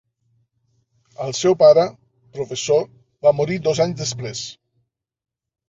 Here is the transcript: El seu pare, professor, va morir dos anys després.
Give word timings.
El 1.25 1.35
seu 1.39 1.57
pare, 1.59 1.83
professor, 2.39 2.83
va 3.29 3.35
morir 3.43 3.61
dos 3.71 3.85
anys 3.89 4.03
després. 4.03 4.43